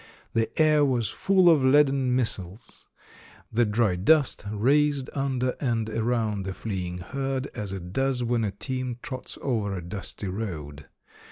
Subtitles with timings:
[0.33, 2.87] The air was full of leaden missiles;
[3.51, 8.49] the dry dust raised under and around the fleeing herd as it does when a
[8.49, 10.87] team trots over a dusty road.